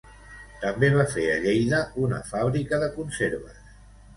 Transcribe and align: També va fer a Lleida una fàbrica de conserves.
També 0.61 0.89
va 0.95 1.03
fer 1.11 1.25
a 1.33 1.35
Lleida 1.43 1.83
una 2.07 2.23
fàbrica 2.33 2.81
de 2.85 2.89
conserves. 2.99 3.63